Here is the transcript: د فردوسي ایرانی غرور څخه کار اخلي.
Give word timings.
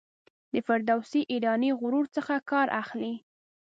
د 0.53 0.55
فردوسي 0.65 1.21
ایرانی 1.33 1.71
غرور 1.81 2.05
څخه 2.15 2.33
کار 2.51 2.67
اخلي. 2.81 3.13